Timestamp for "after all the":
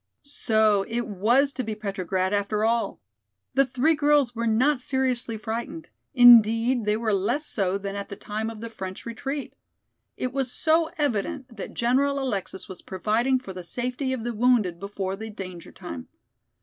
2.33-3.67